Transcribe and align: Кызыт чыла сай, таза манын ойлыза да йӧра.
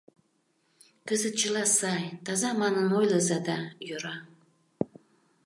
Кызыт 1.07 1.35
чыла 1.39 1.65
сай, 1.77 2.03
таза 2.25 2.49
манын 2.61 2.87
ойлыза 2.99 3.39
да 3.47 3.57
йӧра. 3.87 4.15